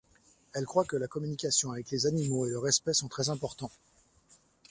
Elle 0.55 0.65
croit 0.65 0.83
que 0.83 0.95
la 0.95 1.05
communication 1.07 1.69
avec 1.73 1.91
les 1.91 2.07
animaux 2.07 2.47
et 2.47 2.49
le 2.49 2.57
respect 2.57 2.95
sont 2.95 3.07
très 3.07 3.29
importants. 3.29 3.69